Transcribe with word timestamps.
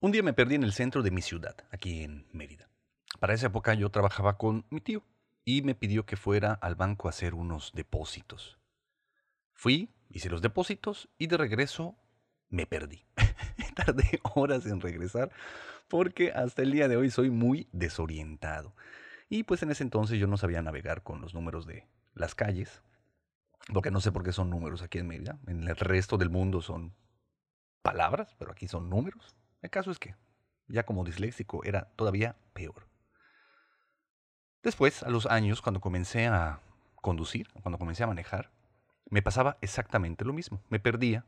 Un 0.00 0.12
día 0.12 0.22
me 0.22 0.32
perdí 0.32 0.54
en 0.54 0.62
el 0.62 0.72
centro 0.72 1.02
de 1.02 1.10
mi 1.10 1.22
ciudad, 1.22 1.56
aquí 1.72 2.04
en 2.04 2.28
Mérida. 2.30 2.70
Para 3.18 3.34
esa 3.34 3.48
época 3.48 3.74
yo 3.74 3.90
trabajaba 3.90 4.38
con 4.38 4.64
mi 4.70 4.80
tío 4.80 5.02
y 5.44 5.62
me 5.62 5.74
pidió 5.74 6.06
que 6.06 6.16
fuera 6.16 6.52
al 6.52 6.76
banco 6.76 7.08
a 7.08 7.10
hacer 7.10 7.34
unos 7.34 7.72
depósitos. 7.74 8.60
Fui, 9.54 9.92
hice 10.08 10.30
los 10.30 10.40
depósitos 10.40 11.08
y 11.18 11.26
de 11.26 11.36
regreso 11.36 11.98
me 12.48 12.64
perdí. 12.64 13.08
Tardé 13.74 14.20
horas 14.36 14.66
en 14.66 14.80
regresar 14.80 15.32
porque 15.88 16.30
hasta 16.30 16.62
el 16.62 16.70
día 16.70 16.86
de 16.86 16.96
hoy 16.96 17.10
soy 17.10 17.30
muy 17.30 17.68
desorientado. 17.72 18.76
Y 19.28 19.42
pues 19.42 19.64
en 19.64 19.72
ese 19.72 19.82
entonces 19.82 20.20
yo 20.20 20.28
no 20.28 20.36
sabía 20.36 20.62
navegar 20.62 21.02
con 21.02 21.20
los 21.20 21.34
números 21.34 21.66
de 21.66 21.88
las 22.14 22.36
calles, 22.36 22.84
porque 23.74 23.90
no 23.90 24.00
sé 24.00 24.12
por 24.12 24.22
qué 24.22 24.30
son 24.30 24.48
números 24.48 24.80
aquí 24.80 24.98
en 24.98 25.08
Mérida. 25.08 25.40
En 25.48 25.66
el 25.66 25.74
resto 25.74 26.18
del 26.18 26.30
mundo 26.30 26.62
son 26.62 26.94
palabras, 27.82 28.36
pero 28.38 28.52
aquí 28.52 28.68
son 28.68 28.88
números. 28.88 29.37
El 29.62 29.70
caso 29.70 29.90
es 29.90 29.98
que, 29.98 30.14
ya 30.68 30.84
como 30.84 31.04
disléxico, 31.04 31.64
era 31.64 31.90
todavía 31.96 32.36
peor. 32.52 32.88
Después, 34.62 35.02
a 35.02 35.10
los 35.10 35.26
años, 35.26 35.62
cuando 35.62 35.80
comencé 35.80 36.26
a 36.26 36.60
conducir, 36.96 37.48
cuando 37.62 37.78
comencé 37.78 38.04
a 38.04 38.08
manejar, 38.08 38.50
me 39.10 39.22
pasaba 39.22 39.56
exactamente 39.60 40.24
lo 40.24 40.32
mismo. 40.32 40.62
Me 40.68 40.80
perdía. 40.80 41.24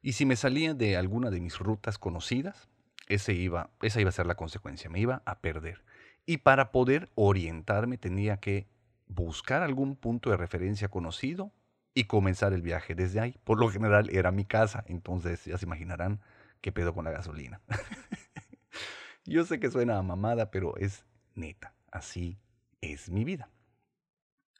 Y 0.00 0.12
si 0.12 0.26
me 0.26 0.36
salía 0.36 0.74
de 0.74 0.96
alguna 0.96 1.30
de 1.30 1.40
mis 1.40 1.58
rutas 1.58 1.98
conocidas, 1.98 2.68
ese 3.08 3.32
iba, 3.32 3.70
esa 3.82 4.00
iba 4.00 4.10
a 4.10 4.12
ser 4.12 4.26
la 4.26 4.36
consecuencia. 4.36 4.90
Me 4.90 5.00
iba 5.00 5.22
a 5.24 5.40
perder. 5.40 5.82
Y 6.26 6.38
para 6.38 6.70
poder 6.70 7.10
orientarme 7.14 7.98
tenía 7.98 8.36
que 8.36 8.68
buscar 9.08 9.62
algún 9.62 9.96
punto 9.96 10.30
de 10.30 10.36
referencia 10.36 10.88
conocido 10.88 11.50
y 11.94 12.04
comenzar 12.04 12.52
el 12.52 12.62
viaje 12.62 12.94
desde 12.94 13.20
ahí. 13.20 13.36
Por 13.44 13.58
lo 13.58 13.70
general 13.70 14.10
era 14.10 14.30
mi 14.30 14.44
casa, 14.44 14.84
entonces 14.86 15.44
ya 15.46 15.58
se 15.58 15.66
imaginarán 15.66 16.20
qué 16.60 16.72
pedo 16.72 16.94
con 16.94 17.04
la 17.04 17.10
gasolina. 17.10 17.60
Yo 19.24 19.44
sé 19.44 19.60
que 19.60 19.70
suena 19.70 19.98
a 19.98 20.02
mamada, 20.02 20.50
pero 20.50 20.76
es 20.76 21.04
neta, 21.34 21.74
así 21.90 22.38
es 22.80 23.10
mi 23.10 23.24
vida. 23.24 23.50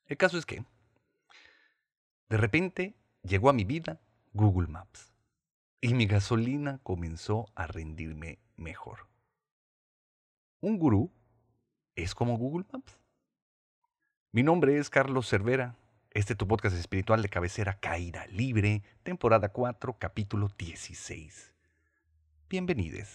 El 0.06 0.16
caso 0.16 0.38
es 0.38 0.46
que, 0.46 0.64
de 2.28 2.36
repente, 2.36 2.94
llegó 3.22 3.50
a 3.50 3.54
mi 3.54 3.64
vida 3.64 4.00
Google 4.32 4.68
Maps 4.68 5.12
y 5.80 5.94
mi 5.94 6.06
gasolina 6.06 6.80
comenzó 6.82 7.46
a 7.54 7.66
rendirme 7.66 8.38
mejor. 8.56 9.08
¿Un 10.60 10.78
gurú 10.78 11.10
es 11.94 12.14
como 12.14 12.36
Google 12.36 12.66
Maps? 12.72 12.98
Mi 14.32 14.42
nombre 14.42 14.78
es 14.78 14.90
Carlos 14.90 15.28
Cervera. 15.28 15.76
Este 16.10 16.32
es 16.32 16.36
tu 16.36 16.48
podcast 16.48 16.76
espiritual 16.76 17.22
de 17.22 17.28
cabecera 17.28 17.78
Caída 17.78 18.26
Libre, 18.26 18.82
temporada 19.02 19.50
4, 19.50 19.98
capítulo 19.98 20.48
16. 20.58 21.57
Bienvenidos. 22.50 23.08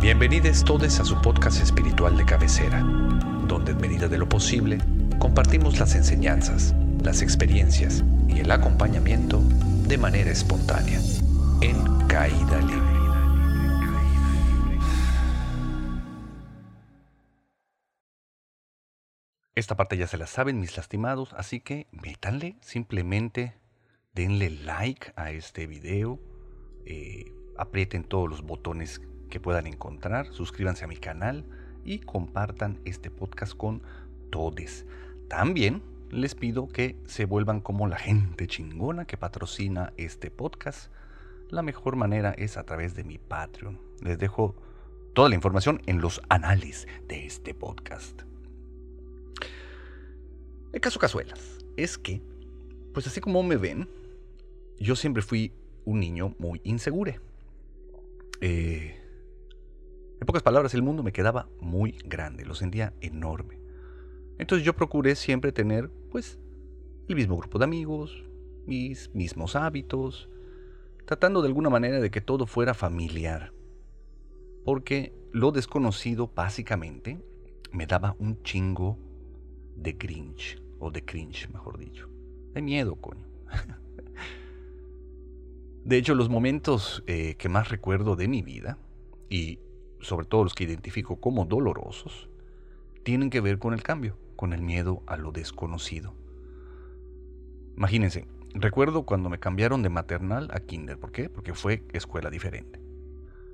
Bienvenidos 0.00 0.64
todos 0.64 1.00
a 1.00 1.04
su 1.04 1.20
podcast 1.20 1.60
espiritual 1.60 2.16
de 2.16 2.24
cabecera, 2.24 2.78
donde 3.48 3.72
en 3.72 3.80
medida 3.80 4.06
de 4.06 4.18
lo 4.18 4.28
posible 4.28 4.78
compartimos 5.18 5.80
las 5.80 5.96
enseñanzas, 5.96 6.76
las 7.02 7.22
experiencias 7.22 8.04
y 8.28 8.38
el 8.38 8.52
acompañamiento 8.52 9.42
de 9.88 9.98
manera 9.98 10.30
espontánea, 10.30 11.00
en 11.60 12.06
caída 12.06 12.60
libre. 12.60 12.99
Esta 19.56 19.76
parte 19.76 19.96
ya 19.96 20.06
se 20.06 20.16
la 20.16 20.28
saben 20.28 20.60
mis 20.60 20.76
lastimados, 20.76 21.32
así 21.32 21.60
que 21.60 21.88
métanle, 21.90 22.56
simplemente 22.60 23.58
denle 24.14 24.48
like 24.48 25.12
a 25.16 25.32
este 25.32 25.66
video, 25.66 26.20
eh, 26.86 27.32
aprieten 27.58 28.04
todos 28.04 28.28
los 28.28 28.42
botones 28.42 29.00
que 29.28 29.40
puedan 29.40 29.66
encontrar, 29.66 30.32
suscríbanse 30.32 30.84
a 30.84 30.88
mi 30.88 30.96
canal 30.96 31.44
y 31.84 31.98
compartan 31.98 32.80
este 32.84 33.10
podcast 33.10 33.56
con 33.56 33.82
todos. 34.30 34.86
También 35.28 35.82
les 36.10 36.36
pido 36.36 36.68
que 36.68 36.96
se 37.06 37.24
vuelvan 37.24 37.60
como 37.60 37.88
la 37.88 37.98
gente 37.98 38.46
chingona 38.46 39.04
que 39.04 39.16
patrocina 39.16 39.92
este 39.96 40.30
podcast. 40.30 40.92
La 41.48 41.62
mejor 41.62 41.96
manera 41.96 42.32
es 42.38 42.56
a 42.56 42.64
través 42.64 42.94
de 42.94 43.02
mi 43.02 43.18
Patreon. 43.18 43.80
Les 44.00 44.18
dejo 44.18 44.54
toda 45.12 45.28
la 45.28 45.34
información 45.34 45.82
en 45.86 46.00
los 46.00 46.20
anales 46.28 46.86
de 47.08 47.26
este 47.26 47.52
podcast. 47.52 48.29
El 50.72 50.80
caso 50.80 51.00
Cazuelas 51.00 51.58
es 51.76 51.98
que, 51.98 52.22
pues 52.92 53.06
así 53.06 53.20
como 53.20 53.42
me 53.42 53.56
ven, 53.56 53.88
yo 54.78 54.94
siempre 54.96 55.22
fui 55.22 55.52
un 55.84 56.00
niño 56.00 56.34
muy 56.38 56.60
inseguro. 56.64 57.12
Eh, 58.40 58.96
en 60.20 60.26
pocas 60.26 60.42
palabras, 60.42 60.74
el 60.74 60.82
mundo 60.82 61.02
me 61.02 61.12
quedaba 61.12 61.48
muy 61.60 61.92
grande, 62.04 62.44
lo 62.44 62.54
sentía 62.54 62.92
enorme. 63.00 63.58
Entonces 64.38 64.64
yo 64.64 64.74
procuré 64.74 65.16
siempre 65.16 65.52
tener, 65.52 65.90
pues, 66.10 66.38
el 67.08 67.16
mismo 67.16 67.36
grupo 67.36 67.58
de 67.58 67.64
amigos, 67.64 68.24
mis 68.66 69.12
mismos 69.14 69.56
hábitos, 69.56 70.28
tratando 71.04 71.42
de 71.42 71.48
alguna 71.48 71.70
manera 71.70 72.00
de 72.00 72.10
que 72.10 72.20
todo 72.20 72.46
fuera 72.46 72.74
familiar. 72.74 73.52
Porque 74.64 75.12
lo 75.32 75.52
desconocido, 75.52 76.30
básicamente, 76.34 77.18
me 77.72 77.86
daba 77.86 78.14
un 78.18 78.42
chingo 78.42 78.98
de 79.76 79.96
cringe, 79.96 80.60
o 80.78 80.90
de 80.90 81.04
cringe, 81.04 81.48
mejor 81.52 81.78
dicho. 81.78 82.08
De 82.54 82.62
miedo, 82.62 82.96
coño. 82.96 83.26
De 85.84 85.96
hecho, 85.96 86.14
los 86.14 86.28
momentos 86.28 87.02
eh, 87.06 87.36
que 87.36 87.48
más 87.48 87.70
recuerdo 87.70 88.14
de 88.14 88.28
mi 88.28 88.42
vida, 88.42 88.76
y 89.30 89.58
sobre 90.00 90.26
todo 90.26 90.44
los 90.44 90.54
que 90.54 90.64
identifico 90.64 91.16
como 91.16 91.46
dolorosos, 91.46 92.28
tienen 93.02 93.30
que 93.30 93.40
ver 93.40 93.58
con 93.58 93.72
el 93.72 93.82
cambio, 93.82 94.16
con 94.36 94.52
el 94.52 94.62
miedo 94.62 95.02
a 95.06 95.16
lo 95.16 95.32
desconocido. 95.32 96.14
Imagínense, 97.76 98.26
recuerdo 98.52 99.04
cuando 99.04 99.30
me 99.30 99.38
cambiaron 99.38 99.82
de 99.82 99.88
maternal 99.88 100.50
a 100.52 100.60
kinder, 100.60 100.98
¿por 100.98 101.12
qué? 101.12 101.30
Porque 101.30 101.54
fue 101.54 101.82
escuela 101.92 102.28
diferente. 102.28 102.80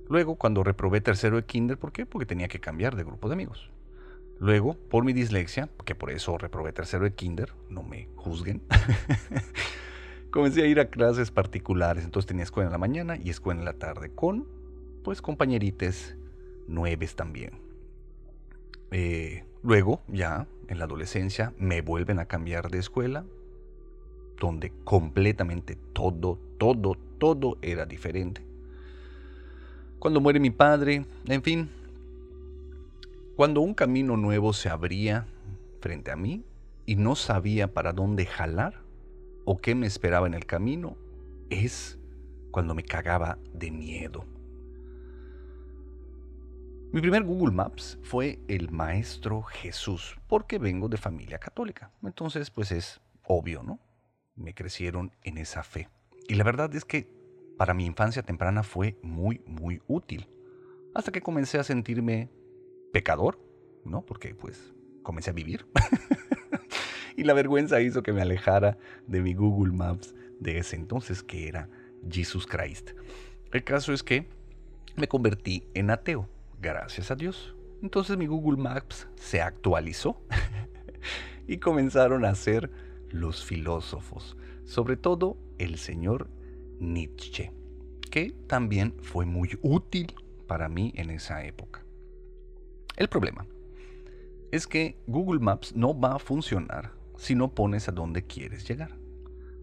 Luego, 0.08 0.36
cuando 0.36 0.64
reprobé 0.64 1.00
tercero 1.00 1.36
de 1.36 1.44
kinder, 1.44 1.78
¿por 1.78 1.92
qué? 1.92 2.06
Porque 2.06 2.26
tenía 2.26 2.48
que 2.48 2.60
cambiar 2.60 2.96
de 2.96 3.04
grupo 3.04 3.28
de 3.28 3.34
amigos. 3.34 3.70
Luego, 4.38 4.74
por 4.90 5.04
mi 5.04 5.12
dislexia, 5.12 5.70
que 5.84 5.94
por 5.94 6.10
eso 6.10 6.36
reprobé 6.36 6.72
tercero 6.72 7.04
de 7.04 7.14
kinder, 7.14 7.52
no 7.70 7.82
me 7.82 8.08
juzguen, 8.16 8.62
comencé 10.30 10.62
a 10.62 10.66
ir 10.66 10.78
a 10.78 10.90
clases 10.90 11.30
particulares. 11.30 12.04
Entonces 12.04 12.26
tenía 12.26 12.44
escuela 12.44 12.66
en 12.66 12.72
la 12.72 12.78
mañana 12.78 13.16
y 13.16 13.30
escuela 13.30 13.60
en 13.60 13.64
la 13.64 13.72
tarde 13.74 14.10
con, 14.14 14.46
pues, 15.02 15.22
compañerites 15.22 16.16
nueves 16.68 17.16
también. 17.16 17.60
Eh, 18.90 19.44
luego, 19.62 20.02
ya 20.08 20.46
en 20.68 20.78
la 20.78 20.84
adolescencia, 20.84 21.54
me 21.58 21.80
vuelven 21.80 22.18
a 22.18 22.26
cambiar 22.26 22.70
de 22.70 22.78
escuela, 22.78 23.24
donde 24.38 24.70
completamente 24.84 25.76
todo, 25.94 26.38
todo, 26.58 26.96
todo 27.18 27.56
era 27.62 27.86
diferente. 27.86 28.42
Cuando 29.98 30.20
muere 30.20 30.40
mi 30.40 30.50
padre, 30.50 31.06
en 31.26 31.42
fin, 31.42 31.70
cuando 33.36 33.60
un 33.60 33.74
camino 33.74 34.16
nuevo 34.16 34.54
se 34.54 34.70
abría 34.70 35.26
frente 35.80 36.10
a 36.10 36.16
mí 36.16 36.42
y 36.86 36.96
no 36.96 37.14
sabía 37.14 37.74
para 37.74 37.92
dónde 37.92 38.24
jalar 38.24 38.82
o 39.44 39.58
qué 39.58 39.74
me 39.74 39.86
esperaba 39.86 40.26
en 40.26 40.32
el 40.32 40.46
camino, 40.46 40.96
es 41.50 41.98
cuando 42.50 42.74
me 42.74 42.82
cagaba 42.82 43.38
de 43.52 43.70
miedo. 43.70 44.24
Mi 46.92 47.02
primer 47.02 47.24
Google 47.24 47.54
Maps 47.54 47.98
fue 48.02 48.40
el 48.48 48.70
Maestro 48.70 49.42
Jesús, 49.42 50.16
porque 50.28 50.58
vengo 50.58 50.88
de 50.88 50.96
familia 50.96 51.38
católica. 51.38 51.92
Entonces, 52.02 52.50
pues 52.50 52.72
es 52.72 53.02
obvio, 53.22 53.62
¿no? 53.62 53.78
Me 54.34 54.54
crecieron 54.54 55.12
en 55.22 55.36
esa 55.36 55.62
fe. 55.62 55.90
Y 56.26 56.36
la 56.36 56.44
verdad 56.44 56.74
es 56.74 56.86
que 56.86 57.10
para 57.58 57.74
mi 57.74 57.84
infancia 57.84 58.22
temprana 58.22 58.62
fue 58.62 58.96
muy, 59.02 59.42
muy 59.46 59.82
útil. 59.88 60.26
Hasta 60.94 61.12
que 61.12 61.20
comencé 61.20 61.58
a 61.58 61.64
sentirme 61.64 62.30
pecador, 62.96 63.38
¿no? 63.84 64.06
Porque 64.06 64.34
pues 64.34 64.72
comencé 65.02 65.28
a 65.28 65.34
vivir. 65.34 65.66
y 67.18 67.24
la 67.24 67.34
vergüenza 67.34 67.82
hizo 67.82 68.02
que 68.02 68.14
me 68.14 68.22
alejara 68.22 68.78
de 69.06 69.20
mi 69.20 69.34
Google 69.34 69.74
Maps 69.74 70.14
de 70.40 70.56
ese 70.56 70.76
entonces, 70.76 71.22
que 71.22 71.46
era 71.46 71.68
Jesus 72.10 72.46
Christ. 72.46 72.92
El 73.52 73.64
caso 73.64 73.92
es 73.92 74.02
que 74.02 74.26
me 74.96 75.08
convertí 75.08 75.68
en 75.74 75.90
ateo, 75.90 76.26
gracias 76.58 77.10
a 77.10 77.16
Dios. 77.16 77.54
Entonces 77.82 78.16
mi 78.16 78.28
Google 78.28 78.56
Maps 78.56 79.06
se 79.16 79.42
actualizó 79.42 80.22
y 81.46 81.58
comenzaron 81.58 82.24
a 82.24 82.34
ser 82.34 82.70
los 83.10 83.44
filósofos, 83.44 84.38
sobre 84.64 84.96
todo 84.96 85.36
el 85.58 85.76
señor 85.76 86.30
Nietzsche, 86.80 87.52
que 88.10 88.32
también 88.46 88.94
fue 89.02 89.26
muy 89.26 89.50
útil 89.60 90.14
para 90.46 90.70
mí 90.70 90.94
en 90.96 91.10
esa 91.10 91.44
época. 91.44 91.85
El 92.96 93.08
problema 93.08 93.46
es 94.52 94.66
que 94.66 94.96
Google 95.06 95.40
Maps 95.40 95.74
no 95.76 95.98
va 95.98 96.14
a 96.14 96.18
funcionar 96.18 96.92
si 97.16 97.34
no 97.34 97.54
pones 97.54 97.88
a 97.88 97.92
dónde 97.92 98.22
quieres 98.22 98.66
llegar. 98.66 98.96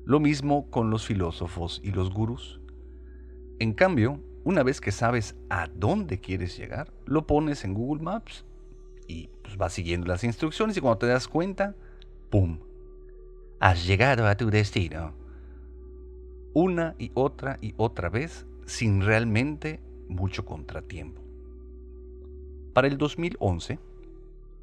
Lo 0.06 0.20
mismo 0.20 0.70
con 0.70 0.90
los 0.90 1.06
filósofos 1.06 1.82
y 1.84 1.92
los 1.92 2.14
gurús. 2.14 2.60
En 3.60 3.74
cambio, 3.74 4.20
una 4.44 4.62
vez 4.62 4.82
que 4.82 4.92
sabes 4.92 5.36
a 5.50 5.68
dónde 5.68 6.20
quieres 6.20 6.58
llegar, 6.58 6.94
lo 7.06 7.26
pones 7.26 7.64
en 7.64 7.74
Google 7.74 8.04
Maps 8.04 8.46
y 9.08 9.30
pues, 9.42 9.58
vas 9.58 9.74
siguiendo 9.74 10.08
las 10.08 10.24
instrucciones 10.24 10.78
y 10.78 10.82
cuando 10.82 11.00
te 11.00 11.08
das 11.08 11.28
cuenta, 11.28 11.76
¡pum! 12.30 12.60
Has 13.60 13.88
llegado 13.88 14.28
a 14.28 14.36
tu 14.36 14.50
destino. 14.50 15.14
Una 16.54 16.96
y 17.00 17.12
otra 17.14 17.58
y 17.62 17.74
otra 17.78 18.10
vez 18.10 18.46
sin 18.66 19.02
realmente 19.02 19.80
mucho 20.08 20.46
contratiempo. 20.46 21.23
Para 22.74 22.88
el 22.88 22.98
2011 22.98 23.78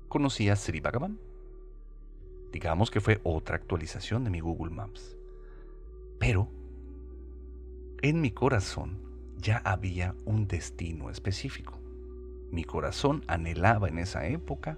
conocí 0.08 0.48
a 0.48 0.56
Sri 0.56 0.80
Bhagavan. 0.80 1.18
Digamos 2.52 2.90
que 2.90 3.00
fue 3.00 3.20
otra 3.22 3.54
actualización 3.54 4.24
de 4.24 4.30
mi 4.30 4.40
Google 4.40 4.74
Maps. 4.74 5.16
Pero 6.18 6.48
en 8.02 8.20
mi 8.20 8.32
corazón 8.32 8.98
ya 9.38 9.58
había 9.58 10.16
un 10.24 10.48
destino 10.48 11.08
específico. 11.08 11.78
Mi 12.50 12.64
corazón 12.64 13.22
anhelaba 13.28 13.88
en 13.88 13.98
esa 13.98 14.26
época 14.26 14.76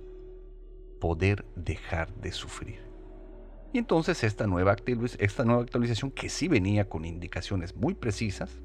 poder 1.00 1.46
dejar 1.56 2.14
de 2.16 2.32
sufrir. 2.32 2.80
Y 3.72 3.78
entonces 3.78 4.22
esta 4.24 4.46
nueva, 4.46 4.72
actualización, 4.72 6.10
que 6.10 6.28
sí 6.28 6.48
venía 6.48 6.90
con 6.90 7.06
indicaciones 7.06 7.74
muy 7.74 7.94
precisas, 7.94 8.60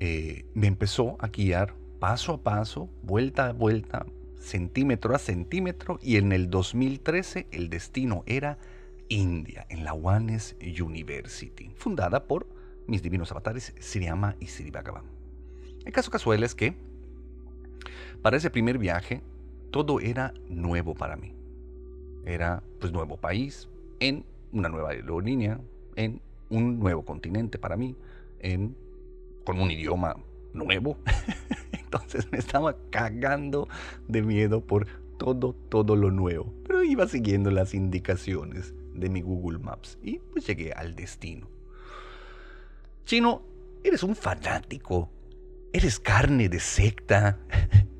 eh, 0.00 0.44
me 0.52 0.66
empezó 0.66 1.16
a 1.18 1.28
guiar 1.28 1.74
paso 2.04 2.34
a 2.34 2.36
paso, 2.36 2.90
vuelta 3.02 3.48
a 3.48 3.52
vuelta, 3.54 4.04
centímetro 4.38 5.14
a 5.14 5.18
centímetro, 5.18 5.98
y 6.02 6.18
en 6.18 6.32
el 6.32 6.50
2013 6.50 7.46
el 7.50 7.70
destino 7.70 8.24
era 8.26 8.58
India, 9.08 9.64
en 9.70 9.84
la 9.84 9.94
Wanes 9.94 10.54
University, 10.60 11.70
fundada 11.76 12.24
por 12.24 12.46
mis 12.86 13.00
divinos 13.00 13.30
avatares 13.30 13.72
Sriyama 13.80 14.36
y 14.38 14.48
Sri 14.48 14.70
Bhagavan. 14.70 15.06
El 15.86 15.92
caso 15.94 16.10
casual 16.10 16.42
es 16.42 16.54
que 16.54 16.76
para 18.20 18.36
ese 18.36 18.50
primer 18.50 18.76
viaje 18.76 19.22
todo 19.70 19.98
era 19.98 20.34
nuevo 20.50 20.92
para 20.92 21.16
mí. 21.16 21.32
Era 22.26 22.62
pues 22.80 22.92
nuevo 22.92 23.16
país, 23.16 23.70
en 24.00 24.26
una 24.52 24.68
nueva 24.68 24.90
aerolínea, 24.90 25.58
en 25.96 26.20
un 26.50 26.80
nuevo 26.80 27.02
continente 27.02 27.58
para 27.58 27.78
mí, 27.78 27.96
en 28.40 28.76
con 29.46 29.58
un 29.58 29.70
idioma 29.70 30.16
nuevo. 30.52 30.98
Entonces 31.94 32.30
me 32.32 32.38
estaba 32.38 32.76
cagando 32.90 33.68
de 34.08 34.22
miedo 34.22 34.60
por 34.60 34.86
todo, 35.16 35.54
todo 35.68 35.94
lo 35.94 36.10
nuevo. 36.10 36.52
Pero 36.66 36.82
iba 36.82 37.06
siguiendo 37.06 37.50
las 37.50 37.72
indicaciones 37.72 38.74
de 38.94 39.08
mi 39.08 39.22
Google 39.22 39.58
Maps 39.58 39.98
y 40.02 40.18
pues 40.18 40.46
llegué 40.46 40.72
al 40.72 40.96
destino. 40.96 41.48
Chino, 43.04 43.42
eres 43.84 44.02
un 44.02 44.16
fanático. 44.16 45.08
Eres 45.72 46.00
carne 46.00 46.48
de 46.48 46.58
secta. 46.58 47.38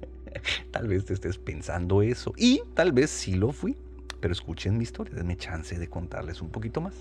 tal 0.73 0.89
vez 0.89 1.05
te 1.05 1.15
estés 1.15 1.39
pensando 1.39 2.03
eso. 2.03 2.33
Y 2.37 2.63
tal 2.75 2.93
vez 2.93 3.11
sí 3.11 3.35
lo 3.35 3.53
fui. 3.53 3.77
Pero 4.21 4.33
escuchen 4.33 4.77
mi 4.77 4.85
historia, 4.85 5.15
denme 5.15 5.37
chance 5.37 5.79
de 5.79 5.89
contarles 5.89 6.41
un 6.41 6.51
poquito 6.51 6.81
más. 6.81 6.95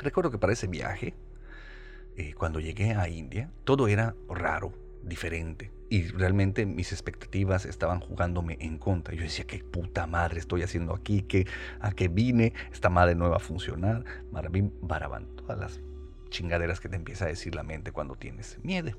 Recuerdo 0.00 0.30
que 0.30 0.38
para 0.38 0.52
ese 0.52 0.66
viaje 0.66 1.14
eh, 2.18 2.34
cuando 2.36 2.58
llegué 2.58 2.94
a 2.94 3.08
India, 3.08 3.48
todo 3.62 3.86
era 3.86 4.16
raro, 4.28 4.72
diferente. 5.02 5.70
Y 5.90 6.02
realmente 6.08 6.66
mis 6.66 6.92
expectativas 6.92 7.64
estaban 7.64 8.00
jugándome 8.00 8.58
en 8.60 8.78
contra. 8.78 9.14
Yo 9.14 9.22
decía, 9.22 9.46
qué 9.46 9.58
puta 9.58 10.06
madre 10.06 10.38
estoy 10.38 10.62
haciendo 10.62 10.94
aquí, 10.94 11.22
que 11.22 11.46
a 11.80 11.92
qué 11.92 12.08
vine, 12.08 12.52
esta 12.72 12.90
madre 12.90 13.14
no 13.14 13.30
va 13.30 13.36
a 13.36 13.40
funcionar. 13.40 14.04
Marabim, 14.30 14.70
baraban, 14.82 15.26
todas 15.36 15.58
las 15.58 15.80
chingaderas 16.30 16.80
que 16.80 16.88
te 16.88 16.96
empieza 16.96 17.24
a 17.24 17.28
decir 17.28 17.54
la 17.54 17.62
mente 17.62 17.92
cuando 17.92 18.16
tienes 18.16 18.58
miedo. 18.62 18.92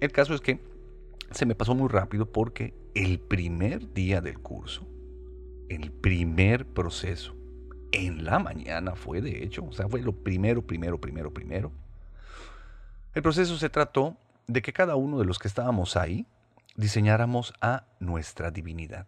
El 0.00 0.12
caso 0.12 0.34
es 0.34 0.40
que 0.40 0.60
se 1.30 1.46
me 1.46 1.54
pasó 1.54 1.74
muy 1.74 1.88
rápido 1.88 2.30
porque 2.30 2.74
el 2.94 3.18
primer 3.18 3.92
día 3.92 4.20
del 4.20 4.38
curso, 4.38 4.86
el 5.68 5.90
primer 5.92 6.66
proceso, 6.66 7.34
en 7.92 8.24
la 8.24 8.38
mañana 8.38 8.94
fue, 8.94 9.20
de 9.20 9.42
hecho, 9.42 9.64
o 9.64 9.72
sea, 9.72 9.88
fue 9.88 10.02
lo 10.02 10.12
primero, 10.12 10.62
primero, 10.62 11.00
primero, 11.00 11.32
primero. 11.32 11.72
El 13.16 13.22
proceso 13.22 13.56
se 13.56 13.70
trató 13.70 14.18
de 14.46 14.60
que 14.60 14.74
cada 14.74 14.94
uno 14.94 15.18
de 15.18 15.24
los 15.24 15.38
que 15.38 15.48
estábamos 15.48 15.96
ahí 15.96 16.26
diseñáramos 16.76 17.54
a 17.62 17.86
nuestra 17.98 18.50
divinidad. 18.50 19.06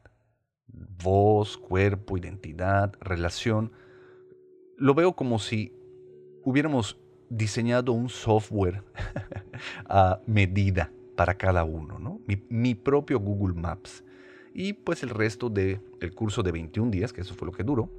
Voz, 0.67 1.59
cuerpo, 1.59 2.17
identidad, 2.17 2.95
relación. 3.03 3.71
Lo 4.79 4.95
veo 4.95 5.15
como 5.15 5.39
si 5.39 5.75
hubiéramos 6.43 6.99
diseñado 7.29 7.93
un 7.93 8.09
software 8.09 8.83
a 9.91 10.21
medida 10.25 10.91
para 11.15 11.35
cada 11.35 11.65
uno, 11.65 11.99
¿no? 11.99 12.23
Mi, 12.27 12.43
mi, 12.49 12.75
propio 12.75 13.21
Google 13.21 13.61
Maps. 13.61 14.05
Y 14.55 14.73
pues 14.73 15.03
el 15.03 15.11
resto 15.11 15.51
del 15.51 16.15
curso 16.15 16.43
de 16.43 16.53
21 16.53 16.91
días, 16.91 17.13
que 17.13 17.21
eso 17.21 17.35
fue 17.35 17.45
lo 17.45 17.53
que 17.53 17.63
duró, 17.63 17.91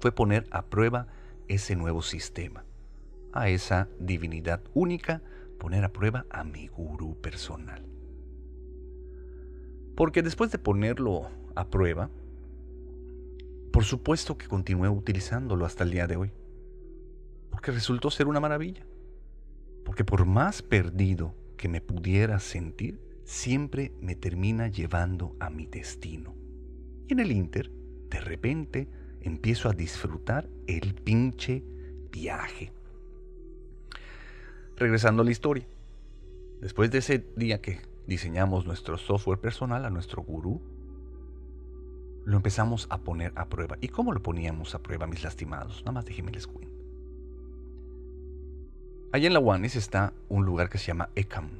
fue 0.00 0.12
poner 0.12 0.46
a 0.52 0.64
prueba 0.66 1.08
ese 1.48 1.74
nuevo 1.74 2.02
sistema, 2.02 2.64
a 3.34 3.48
esa 3.48 3.88
divinidad 3.98 4.62
única, 4.72 5.20
poner 5.58 5.84
a 5.84 5.92
prueba 5.92 6.24
a 6.30 6.44
mi 6.44 6.68
gurú 6.68 7.20
personal. 7.20 7.84
Porque 9.96 10.22
después 10.22 10.50
de 10.50 10.58
ponerlo 10.58 11.28
a 11.54 11.68
prueba, 11.68 12.10
por 13.72 13.84
supuesto 13.84 14.38
que 14.38 14.46
continué 14.46 14.88
utilizándolo 14.88 15.66
hasta 15.66 15.84
el 15.84 15.90
día 15.90 16.06
de 16.06 16.16
hoy. 16.16 16.32
Porque 17.50 17.72
resultó 17.72 18.10
ser 18.10 18.28
una 18.28 18.40
maravilla. 18.40 18.86
Porque 19.84 20.04
por 20.04 20.26
más 20.26 20.62
perdido 20.62 21.34
que 21.56 21.68
me 21.68 21.80
pudiera 21.80 22.38
sentir, 22.40 23.00
siempre 23.24 23.92
me 24.00 24.14
termina 24.14 24.68
llevando 24.68 25.36
a 25.40 25.50
mi 25.50 25.66
destino. 25.66 26.34
Y 27.08 27.14
en 27.14 27.20
el 27.20 27.32
Inter, 27.32 27.70
de 28.10 28.20
repente, 28.20 28.88
empiezo 29.20 29.68
a 29.68 29.72
disfrutar 29.72 30.48
el 30.66 30.94
pinche 30.94 31.64
viaje. 32.10 32.72
Regresando 34.76 35.22
a 35.22 35.24
la 35.24 35.30
historia. 35.30 35.64
Después 36.60 36.90
de 36.90 36.98
ese 36.98 37.24
día 37.36 37.60
que 37.60 37.80
diseñamos 38.06 38.66
nuestro 38.66 38.98
software 38.98 39.38
personal 39.38 39.84
a 39.84 39.90
nuestro 39.90 40.22
gurú, 40.22 40.60
lo 42.24 42.36
empezamos 42.36 42.88
a 42.90 42.98
poner 42.98 43.32
a 43.36 43.46
prueba. 43.46 43.76
¿Y 43.80 43.88
cómo 43.88 44.12
lo 44.12 44.22
poníamos 44.22 44.74
a 44.74 44.82
prueba, 44.82 45.06
mis 45.06 45.22
lastimados? 45.22 45.82
Nada 45.82 45.92
más 45.92 46.04
déjenme 46.06 46.32
les 46.32 46.48
cuento. 46.48 46.74
Allá 49.12 49.28
en 49.28 49.32
la 49.32 49.38
Wanis 49.38 49.76
está 49.76 50.12
un 50.28 50.44
lugar 50.44 50.68
que 50.68 50.78
se 50.78 50.86
llama 50.86 51.10
Ekam. 51.14 51.50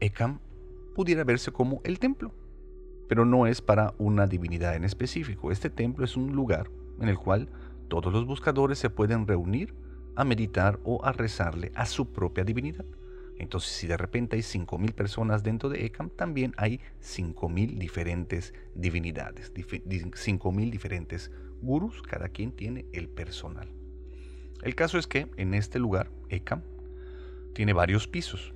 Ekam 0.00 0.38
pudiera 0.94 1.24
verse 1.24 1.52
como 1.52 1.82
el 1.84 1.98
templo, 1.98 2.32
pero 3.08 3.26
no 3.26 3.46
es 3.46 3.60
para 3.60 3.92
una 3.98 4.26
divinidad 4.26 4.74
en 4.74 4.84
específico. 4.84 5.52
Este 5.52 5.68
templo 5.68 6.04
es 6.04 6.16
un 6.16 6.34
lugar 6.34 6.70
en 6.98 7.10
el 7.10 7.18
cual 7.18 7.50
todos 7.88 8.10
los 8.10 8.24
buscadores 8.24 8.78
se 8.78 8.88
pueden 8.88 9.26
reunir 9.26 9.74
a 10.18 10.24
meditar 10.24 10.78
o 10.84 11.04
a 11.04 11.12
rezarle 11.12 11.72
a 11.74 11.86
su 11.86 12.12
propia 12.12 12.44
divinidad. 12.44 12.84
Entonces, 13.36 13.70
si 13.70 13.86
de 13.86 13.96
repente 13.96 14.36
hay 14.36 14.42
5.000 14.42 14.92
personas 14.92 15.42
dentro 15.42 15.68
de 15.68 15.86
ECAM, 15.86 16.10
también 16.10 16.54
hay 16.56 16.80
5.000 17.00 17.78
diferentes 17.78 18.52
divinidades, 18.74 19.52
5.000 19.54 20.70
diferentes 20.70 21.30
gurús, 21.62 22.02
cada 22.02 22.28
quien 22.30 22.52
tiene 22.52 22.86
el 22.92 23.08
personal. 23.08 23.68
El 24.62 24.74
caso 24.74 24.98
es 24.98 25.06
que 25.06 25.28
en 25.36 25.54
este 25.54 25.78
lugar, 25.78 26.10
ECAM, 26.30 26.62
tiene 27.54 27.72
varios 27.72 28.08
pisos. 28.08 28.54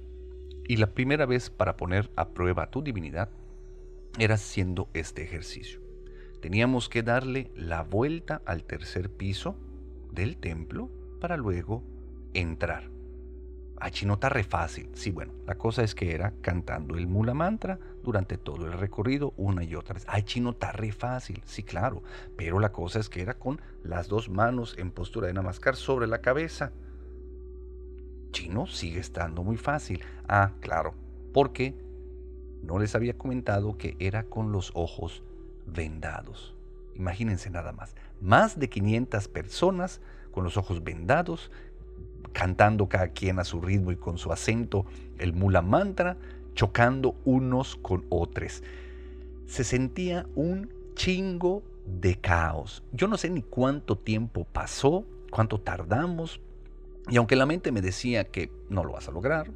Y 0.67 0.77
la 0.77 0.93
primera 0.93 1.27
vez 1.27 1.49
para 1.49 1.77
poner 1.77 2.11
a 2.17 2.31
prueba 2.31 2.71
tu 2.71 2.83
divinidad 2.83 3.29
era 4.19 4.35
haciendo 4.35 4.89
este 4.95 5.23
ejercicio 5.23 5.83
teníamos 6.43 6.89
que 6.89 7.05
darle 7.05 7.53
la 7.55 7.83
vuelta 7.85 8.43
al 8.45 8.65
tercer 8.65 9.09
piso 9.09 9.57
del 10.11 10.37
templo 10.37 10.91
para 11.23 11.37
luego 11.37 11.85
entrar. 12.35 12.91
Ay, 13.79 13.93
chino, 13.93 14.15
está 14.15 14.29
re 14.29 14.43
fácil. 14.43 14.91
Sí, 14.95 15.13
bueno, 15.13 15.33
la 15.47 15.55
cosa 15.55 15.85
es 15.85 15.95
que 15.95 16.15
era 16.15 16.33
cantando 16.41 16.97
el 16.97 17.07
mula 17.07 17.33
mantra 17.33 17.79
durante 18.03 18.39
todo 18.39 18.67
el 18.67 18.73
recorrido 18.73 19.33
una 19.37 19.63
y 19.63 19.77
otra 19.77 19.95
vez. 19.95 20.05
Ay, 20.09 20.25
chino, 20.25 20.51
está 20.51 20.73
re 20.73 20.91
fácil. 20.91 21.41
Sí, 21.47 21.63
claro. 21.63 22.03
Pero 22.37 22.59
la 22.59 22.73
cosa 22.73 22.99
es 22.99 23.09
que 23.09 23.23
era 23.23 23.35
con 23.35 23.61
las 23.85 24.09
dos 24.09 24.29
manos 24.29 24.75
en 24.79 24.91
postura 24.91 25.29
de 25.29 25.33
namaskar 25.33 25.77
sobre 25.77 26.09
la 26.09 26.21
cabeza. 26.21 26.73
Chino 28.33 28.67
sigue 28.67 28.99
estando 28.99 29.45
muy 29.45 29.57
fácil. 29.57 30.01
Ah, 30.27 30.51
claro. 30.59 30.95
Porque 31.33 31.77
no 32.63 32.81
les 32.81 32.97
había 32.97 33.17
comentado 33.17 33.79
que 33.79 33.95
era 34.01 34.25
con 34.25 34.51
los 34.51 34.73
ojos 34.75 35.23
vendados. 35.67 36.57
Imagínense 36.97 37.49
nada 37.49 37.71
más. 37.71 37.95
Más 38.21 38.59
de 38.59 38.69
500 38.69 39.29
personas 39.29 40.01
con 40.33 40.45
los 40.45 40.57
ojos 40.57 40.83
vendados, 40.83 41.51
cantando 42.33 42.89
cada 42.89 43.09
quien 43.09 43.39
a 43.39 43.45
su 43.45 43.61
ritmo 43.61 43.93
y 43.93 43.97
con 43.97 44.19
su 44.19 44.33
acento 44.33 44.85
el 45.19 45.33
mula 45.33 45.63
mantra, 45.63 46.17
chocando 46.55 47.15
unos 47.25 47.77
con 47.77 48.05
otros. 48.09 48.63
Se 49.47 49.65
sentía 49.65 50.27
un 50.35 50.71
chingo 50.95 51.63
de 51.87 52.17
caos. 52.17 52.83
Yo 52.93 53.09
no 53.09 53.17
sé 53.17 53.31
ni 53.31 53.43
cuánto 53.43 53.97
tiempo 53.97 54.45
pasó, 54.45 55.05
cuánto 55.31 55.61
tardamos, 55.61 56.41
y 57.09 57.17
aunque 57.17 57.37
la 57.37 57.47
mente 57.47 57.73
me 57.73 57.81
decía 57.81 58.25
que 58.25 58.51
no 58.69 58.85
lo 58.85 58.93
vas 58.93 59.09
a 59.09 59.13
lograr, 59.13 59.51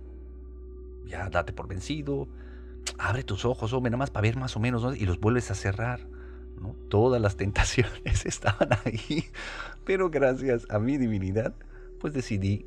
ya 1.07 1.31
date 1.31 1.53
por 1.53 1.69
vencido, 1.69 2.27
abre 2.99 3.23
tus 3.23 3.45
ojos, 3.45 3.73
hombre, 3.73 3.91
nada 3.91 3.99
más 3.99 4.11
para 4.11 4.23
ver 4.23 4.37
más 4.37 4.57
o 4.57 4.61
menos, 4.61 4.97
y 4.97 5.07
los 5.07 5.21
vuelves 5.21 5.51
a 5.51 5.55
cerrar. 5.55 6.01
Todas 6.89 7.21
las 7.21 7.37
tentaciones 7.37 8.27
estaban 8.27 8.71
ahí, 8.85 9.25
pero 9.85 10.11
gracias 10.11 10.67
a 10.71 10.79
mi 10.79 10.99
divinidad, 10.99 11.55
pues 12.01 12.13
decidí 12.15 12.67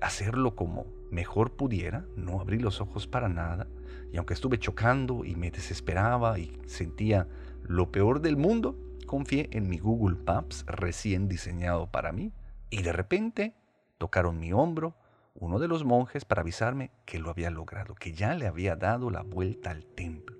hacerlo 0.00 0.54
como 0.54 0.86
mejor 1.10 1.52
pudiera, 1.52 2.04
no 2.16 2.40
abrí 2.40 2.58
los 2.58 2.80
ojos 2.80 3.06
para 3.06 3.28
nada, 3.28 3.66
y 4.12 4.16
aunque 4.16 4.34
estuve 4.34 4.58
chocando 4.58 5.24
y 5.24 5.36
me 5.36 5.50
desesperaba 5.50 6.38
y 6.38 6.58
sentía 6.66 7.28
lo 7.62 7.90
peor 7.90 8.20
del 8.20 8.36
mundo, 8.36 8.76
confié 9.06 9.48
en 9.52 9.68
mi 9.68 9.78
Google 9.78 10.16
Maps 10.26 10.64
recién 10.66 11.28
diseñado 11.28 11.90
para 11.90 12.12
mí, 12.12 12.32
y 12.70 12.82
de 12.82 12.92
repente 12.92 13.54
tocaron 13.98 14.38
mi 14.38 14.52
hombro 14.52 14.96
uno 15.34 15.58
de 15.58 15.68
los 15.68 15.84
monjes 15.84 16.24
para 16.24 16.42
avisarme 16.42 16.90
que 17.04 17.18
lo 17.18 17.30
había 17.30 17.50
logrado, 17.50 17.94
que 17.94 18.12
ya 18.12 18.34
le 18.34 18.46
había 18.46 18.76
dado 18.76 19.10
la 19.10 19.22
vuelta 19.22 19.70
al 19.70 19.84
templo. 19.84 20.33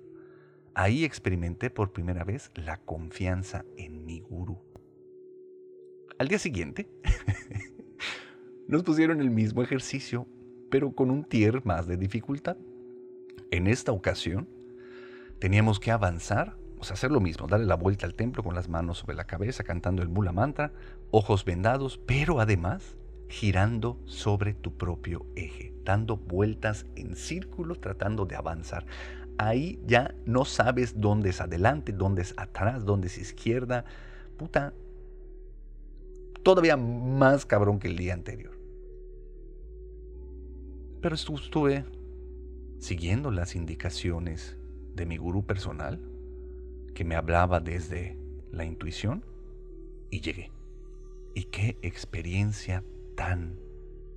Ahí 0.77 1.05
experimenté 1.05 1.69
por 1.69 1.93
primera 1.93 2.25
vez 2.25 2.51
la 2.53 2.75
confianza 2.75 3.63
en 3.77 4.05
mi 4.05 4.19
gurú. 4.19 4.59
Al 6.19 6.27
día 6.27 6.37
siguiente, 6.37 6.89
nos 8.67 8.83
pusieron 8.83 9.21
el 9.21 9.29
mismo 9.31 9.63
ejercicio, 9.63 10.27
pero 10.69 10.93
con 10.93 11.11
un 11.11 11.23
tier 11.23 11.65
más 11.65 11.87
de 11.87 11.95
dificultad. 11.95 12.57
En 13.51 13.67
esta 13.67 13.93
ocasión, 13.93 14.49
teníamos 15.39 15.79
que 15.79 15.91
avanzar, 15.91 16.57
o 16.77 16.83
sea, 16.83 16.95
hacer 16.95 17.09
lo 17.09 17.21
mismo, 17.21 17.47
darle 17.47 17.67
la 17.67 17.75
vuelta 17.75 18.05
al 18.05 18.15
templo 18.15 18.43
con 18.43 18.53
las 18.53 18.67
manos 18.67 18.97
sobre 18.97 19.15
la 19.15 19.27
cabeza, 19.27 19.63
cantando 19.63 20.01
el 20.01 20.09
mula 20.09 20.33
mantra, 20.33 20.73
ojos 21.09 21.45
vendados, 21.45 22.01
pero 22.05 22.41
además 22.41 22.97
girando 23.29 23.97
sobre 24.05 24.53
tu 24.53 24.77
propio 24.77 25.25
eje, 25.37 25.73
dando 25.85 26.17
vueltas 26.17 26.85
en 26.97 27.15
círculo, 27.15 27.75
tratando 27.75 28.25
de 28.25 28.35
avanzar. 28.35 28.85
Ahí 29.37 29.81
ya 29.85 30.15
no 30.25 30.45
sabes 30.45 30.99
dónde 30.99 31.29
es 31.29 31.41
adelante, 31.41 31.91
dónde 31.91 32.21
es 32.21 32.33
atrás, 32.37 32.85
dónde 32.85 33.07
es 33.07 33.17
izquierda. 33.17 33.83
Puta, 34.37 34.73
todavía 36.43 36.77
más 36.77 37.45
cabrón 37.45 37.79
que 37.79 37.87
el 37.87 37.97
día 37.97 38.13
anterior. 38.13 38.57
Pero 41.01 41.15
estuve 41.15 41.85
siguiendo 42.79 43.31
las 43.31 43.55
indicaciones 43.55 44.57
de 44.93 45.05
mi 45.05 45.17
gurú 45.17 45.45
personal, 45.45 45.99
que 46.93 47.03
me 47.03 47.15
hablaba 47.15 47.59
desde 47.59 48.17
la 48.51 48.63
intuición, 48.63 49.25
y 50.09 50.21
llegué. 50.21 50.51
Y 51.33 51.43
qué 51.45 51.77
experiencia 51.81 52.83
tan, 53.15 53.59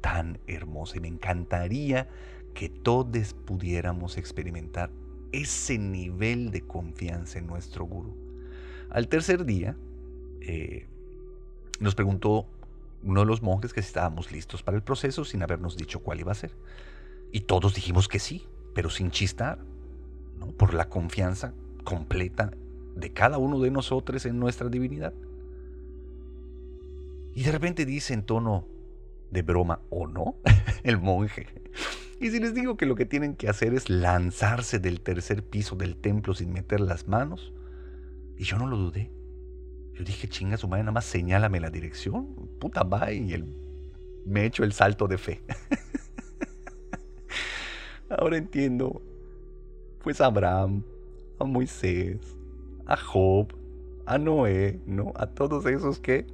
tan 0.00 0.38
hermosa. 0.46 0.98
Y 0.98 1.00
me 1.00 1.08
encantaría 1.08 2.08
que 2.54 2.68
todos 2.68 3.34
pudiéramos 3.34 4.16
experimentar 4.16 4.90
ese 5.32 5.78
nivel 5.78 6.50
de 6.50 6.62
confianza 6.62 7.38
en 7.38 7.46
nuestro 7.46 7.84
gurú. 7.84 8.14
Al 8.90 9.08
tercer 9.08 9.44
día, 9.44 9.76
eh, 10.40 10.86
nos 11.80 11.94
preguntó 11.94 12.46
uno 13.02 13.20
de 13.20 13.26
los 13.26 13.42
monjes 13.42 13.72
que 13.72 13.82
si 13.82 13.88
estábamos 13.88 14.32
listos 14.32 14.62
para 14.62 14.76
el 14.76 14.82
proceso 14.82 15.24
sin 15.24 15.42
habernos 15.42 15.76
dicho 15.76 16.00
cuál 16.00 16.20
iba 16.20 16.32
a 16.32 16.34
ser. 16.34 16.52
Y 17.32 17.40
todos 17.40 17.74
dijimos 17.74 18.08
que 18.08 18.18
sí, 18.18 18.46
pero 18.74 18.90
sin 18.90 19.10
chistar, 19.10 19.58
¿no? 20.38 20.46
por 20.48 20.74
la 20.74 20.88
confianza 20.88 21.52
completa 21.84 22.50
de 22.96 23.12
cada 23.12 23.38
uno 23.38 23.60
de 23.60 23.70
nosotros 23.70 24.24
en 24.26 24.38
nuestra 24.38 24.68
divinidad. 24.68 25.12
Y 27.34 27.44
de 27.44 27.52
repente 27.52 27.84
dice 27.86 28.14
en 28.14 28.24
tono 28.24 28.66
de 29.30 29.42
broma 29.42 29.80
o 29.90 30.06
no, 30.06 30.36
el 30.82 30.98
monje. 30.98 31.46
Y 32.20 32.30
si 32.30 32.40
les 32.40 32.52
digo 32.52 32.76
que 32.76 32.86
lo 32.86 32.96
que 32.96 33.06
tienen 33.06 33.36
que 33.36 33.48
hacer 33.48 33.74
es 33.74 33.88
lanzarse 33.88 34.78
del 34.78 35.00
tercer 35.00 35.44
piso 35.44 35.76
del 35.76 35.96
templo 35.96 36.34
sin 36.34 36.52
meter 36.52 36.80
las 36.80 37.06
manos, 37.06 37.52
y 38.36 38.44
yo 38.44 38.58
no 38.58 38.66
lo 38.66 38.76
dudé. 38.76 39.10
Yo 39.94 40.04
dije, 40.04 40.28
chinga 40.28 40.56
su 40.56 40.68
madre, 40.68 40.84
nada 40.84 40.92
más 40.92 41.04
señálame 41.04 41.60
la 41.60 41.70
dirección, 41.70 42.34
puta 42.58 42.82
va, 42.82 43.12
y 43.12 43.32
el, 43.32 43.46
me 44.24 44.44
echo 44.44 44.64
el 44.64 44.72
salto 44.72 45.06
de 45.06 45.18
fe. 45.18 45.42
Ahora 48.08 48.36
entiendo, 48.36 49.02
pues 50.02 50.20
a 50.20 50.26
Abraham, 50.26 50.82
a 51.38 51.44
Moisés, 51.44 52.18
a 52.86 52.96
Job, 52.96 53.54
a 54.06 54.18
Noé, 54.18 54.80
¿no? 54.86 55.12
A 55.16 55.26
todos 55.26 55.66
esos 55.66 55.98
que 55.98 56.26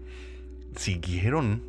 siguieron 0.76 1.62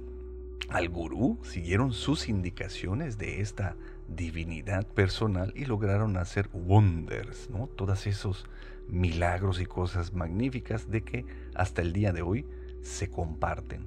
al 0.69 0.89
gurú, 0.89 1.39
siguieron 1.43 1.93
sus 1.93 2.29
indicaciones 2.29 3.17
de 3.17 3.41
esta 3.41 3.75
divinidad 4.07 4.85
personal 4.85 5.53
y 5.55 5.65
lograron 5.65 6.17
hacer 6.17 6.50
wonders, 6.53 7.50
¿no? 7.50 7.67
Todos 7.67 8.07
esos 8.07 8.45
milagros 8.88 9.59
y 9.59 9.65
cosas 9.65 10.13
magníficas 10.13 10.89
de 10.89 11.01
que 11.01 11.25
hasta 11.55 11.81
el 11.81 11.93
día 11.93 12.13
de 12.13 12.21
hoy 12.21 12.45
se 12.81 13.09
comparten. 13.09 13.81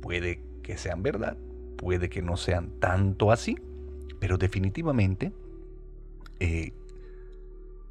Puede 0.00 0.40
que 0.62 0.76
sean 0.76 1.02
verdad, 1.02 1.36
puede 1.76 2.10
que 2.10 2.22
no 2.22 2.36
sean 2.36 2.70
tanto 2.80 3.32
así, 3.32 3.56
pero 4.20 4.36
definitivamente 4.36 5.32
eh, 6.40 6.72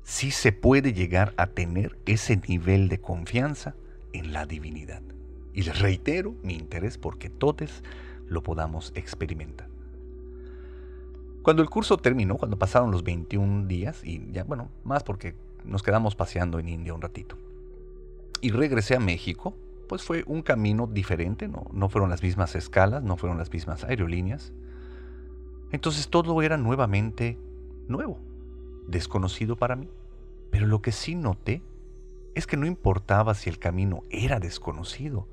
sí 0.03 0.31
se 0.31 0.51
puede 0.51 0.93
llegar 0.93 1.33
a 1.37 1.47
tener 1.47 1.97
ese 2.05 2.37
nivel 2.37 2.89
de 2.89 2.99
confianza 2.99 3.75
en 4.13 4.33
la 4.33 4.45
divinidad. 4.45 5.01
Y 5.53 5.63
les 5.63 5.79
reitero 5.79 6.35
mi 6.43 6.55
interés 6.55 6.97
porque 6.97 7.29
todos 7.29 7.83
lo 8.27 8.41
podamos 8.43 8.91
experimentar. 8.95 9.72
Cuando 11.43 11.61
el 11.61 11.69
curso 11.69 11.97
terminó, 11.97 12.37
cuando 12.37 12.57
pasaron 12.57 12.89
los 12.89 13.03
21 13.03 13.67
días, 13.67 14.03
y 14.03 14.31
ya, 14.31 14.45
bueno, 14.45 14.69
más 14.85 15.03
porque 15.03 15.35
nos 15.65 15.83
quedamos 15.83 16.15
paseando 16.15 16.57
en 16.57 16.69
India 16.69 16.93
un 16.93 17.01
ratito, 17.01 17.37
y 18.39 18.49
regresé 18.51 18.95
a 18.95 19.01
México, 19.01 19.53
pues 19.87 20.03
fue 20.03 20.23
un 20.25 20.41
camino 20.41 20.87
diferente, 20.87 21.49
no, 21.49 21.65
no 21.73 21.89
fueron 21.89 22.09
las 22.09 22.23
mismas 22.23 22.55
escalas, 22.55 23.03
no 23.03 23.17
fueron 23.17 23.37
las 23.37 23.51
mismas 23.51 23.83
aerolíneas. 23.83 24.53
Entonces 25.71 26.07
todo 26.07 26.41
era 26.41 26.57
nuevamente 26.57 27.37
nuevo, 27.87 28.19
desconocido 28.87 29.57
para 29.57 29.75
mí. 29.75 29.89
Pero 30.49 30.65
lo 30.65 30.81
que 30.81 30.91
sí 30.91 31.15
noté 31.15 31.61
es 32.35 32.47
que 32.47 32.57
no 32.57 32.65
importaba 32.65 33.33
si 33.33 33.49
el 33.49 33.59
camino 33.59 34.03
era 34.09 34.39
desconocido, 34.39 35.27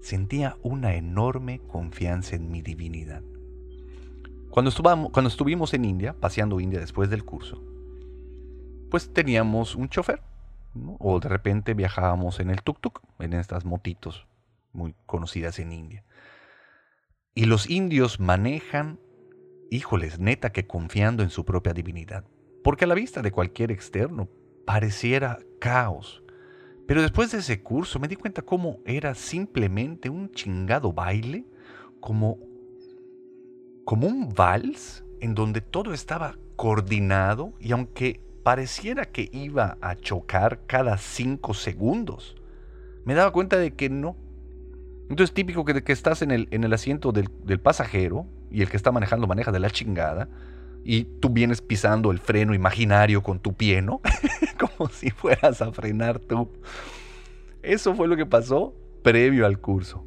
sentía 0.00 0.56
una 0.62 0.94
enorme 0.94 1.60
confianza 1.66 2.36
en 2.36 2.50
mi 2.50 2.62
divinidad. 2.62 3.22
Cuando, 4.52 4.70
cuando 5.10 5.28
estuvimos 5.28 5.72
en 5.72 5.86
India, 5.86 6.12
paseando 6.12 6.60
India 6.60 6.78
después 6.78 7.08
del 7.08 7.24
curso, 7.24 7.62
pues 8.90 9.10
teníamos 9.10 9.74
un 9.74 9.88
chofer, 9.88 10.20
o 10.98 11.18
de 11.20 11.28
repente 11.30 11.72
viajábamos 11.72 12.38
en 12.38 12.50
el 12.50 12.62
tuk-tuk, 12.62 13.00
en 13.18 13.32
estas 13.32 13.64
motitos 13.64 14.26
muy 14.74 14.94
conocidas 15.06 15.58
en 15.58 15.72
India. 15.72 16.04
Y 17.34 17.46
los 17.46 17.70
indios 17.70 18.20
manejan, 18.20 19.00
híjoles, 19.70 20.18
neta 20.18 20.52
que 20.52 20.66
confiando 20.66 21.22
en 21.22 21.30
su 21.30 21.46
propia 21.46 21.72
divinidad, 21.72 22.26
porque 22.62 22.84
a 22.84 22.88
la 22.88 22.94
vista 22.94 23.22
de 23.22 23.32
cualquier 23.32 23.70
externo 23.70 24.28
pareciera 24.66 25.38
caos, 25.60 26.22
pero 26.86 27.00
después 27.00 27.32
de 27.32 27.38
ese 27.38 27.62
curso 27.62 27.98
me 27.98 28.06
di 28.06 28.16
cuenta 28.16 28.42
cómo 28.42 28.80
era 28.84 29.14
simplemente 29.14 30.10
un 30.10 30.30
chingado 30.30 30.92
baile, 30.92 31.46
como, 32.00 32.51
como 33.84 34.06
un 34.06 34.34
vals 34.34 35.04
en 35.20 35.34
donde 35.34 35.60
todo 35.60 35.92
estaba 35.92 36.36
coordinado 36.56 37.52
y 37.60 37.72
aunque 37.72 38.20
pareciera 38.42 39.06
que 39.06 39.28
iba 39.32 39.78
a 39.80 39.96
chocar 39.96 40.60
cada 40.66 40.98
cinco 40.98 41.54
segundos, 41.54 42.36
me 43.04 43.14
daba 43.14 43.32
cuenta 43.32 43.56
de 43.56 43.72
que 43.72 43.88
no. 43.88 44.16
Entonces 45.08 45.34
típico 45.34 45.64
que, 45.64 45.92
estás 45.92 46.22
en 46.22 46.30
el, 46.30 46.48
en 46.50 46.64
el 46.64 46.72
asiento 46.72 47.12
del, 47.12 47.28
del 47.44 47.60
pasajero 47.60 48.26
y 48.50 48.62
el 48.62 48.70
que 48.70 48.76
está 48.76 48.92
manejando 48.92 49.26
maneja 49.26 49.52
de 49.52 49.60
la 49.60 49.70
chingada 49.70 50.28
y 50.84 51.04
tú 51.04 51.30
vienes 51.30 51.60
pisando 51.60 52.10
el 52.10 52.18
freno 52.18 52.54
imaginario 52.54 53.22
con 53.22 53.38
tu 53.38 53.54
pie, 53.54 53.82
¿no? 53.82 54.00
Como 54.58 54.90
si 54.90 55.10
fueras 55.10 55.62
a 55.62 55.72
frenar 55.72 56.18
tú. 56.18 56.48
Eso 57.62 57.94
fue 57.94 58.08
lo 58.08 58.16
que 58.16 58.26
pasó 58.26 58.74
previo 59.02 59.46
al 59.46 59.58
curso. 59.58 60.04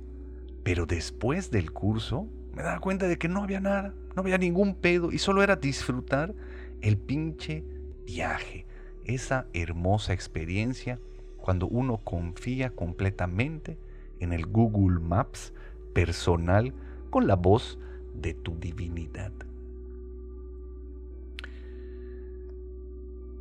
Pero 0.64 0.86
después 0.86 1.52
del 1.52 1.72
curso 1.72 2.28
me 2.56 2.64
daba 2.64 2.80
cuenta 2.80 3.08
de 3.08 3.18
que 3.18 3.28
no 3.28 3.44
había 3.44 3.60
nada, 3.60 3.94
no 4.16 4.22
había 4.22 4.38
ningún 4.38 4.76
pedo 4.76 5.12
y 5.12 5.18
solo 5.18 5.44
era 5.44 5.58
disfrutar 5.58 6.34
el 6.82 6.98
pinche 6.98 7.64
viaje, 8.06 8.66
esa 9.04 9.48
hermosa 9.54 10.14
experiencia 10.14 11.00
cuando 11.38 11.68
uno 11.68 11.98
confía 11.98 12.70
completamente 12.70 13.78
en 14.20 14.32
el 14.32 14.46
Google 14.46 15.00
Maps 15.00 15.54
personal 15.94 16.74
con 17.10 17.28
la 17.28 17.36
voz 17.36 17.78
de 18.14 18.34
tu 18.34 18.58
divinidad. 18.58 19.32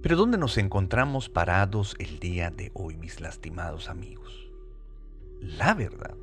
Pero 0.02 0.16
¿dónde 0.16 0.36
nos 0.36 0.58
encontramos 0.58 1.30
parados 1.30 1.96
el 1.98 2.18
día 2.18 2.50
de 2.50 2.72
hoy, 2.74 2.96
mis 2.96 3.20
lastimados 3.20 3.88
amigos? 3.88 4.50
La 5.40 5.72
verdad 5.72 6.14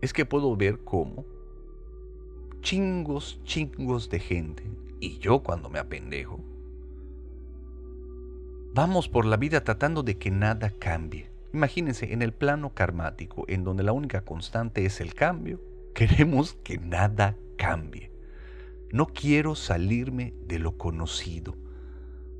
es 0.00 0.12
que 0.12 0.24
puedo 0.24 0.56
ver 0.56 0.80
cómo 0.84 1.26
chingos, 2.64 3.38
chingos 3.44 4.08
de 4.08 4.18
gente, 4.18 4.62
y 4.98 5.18
yo 5.18 5.40
cuando 5.40 5.68
me 5.68 5.78
apendejo, 5.78 6.40
vamos 8.72 9.06
por 9.06 9.26
la 9.26 9.36
vida 9.36 9.62
tratando 9.62 10.02
de 10.02 10.16
que 10.16 10.30
nada 10.30 10.72
cambie. 10.78 11.28
Imagínense, 11.52 12.14
en 12.14 12.22
el 12.22 12.32
plano 12.32 12.72
karmático, 12.72 13.44
en 13.48 13.64
donde 13.64 13.82
la 13.82 13.92
única 13.92 14.22
constante 14.22 14.86
es 14.86 15.02
el 15.02 15.12
cambio, 15.12 15.60
queremos 15.94 16.54
que 16.64 16.78
nada 16.78 17.36
cambie. 17.58 18.10
No 18.90 19.08
quiero 19.08 19.56
salirme 19.56 20.32
de 20.48 20.58
lo 20.58 20.78
conocido. 20.78 21.54